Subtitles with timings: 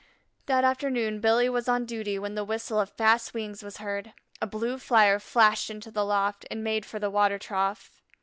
[0.47, 4.47] That afternoon Billy was on duty when the whistle of fast wings was heard; a
[4.47, 8.01] blue Flyer flashed into the loft and made for the water trough.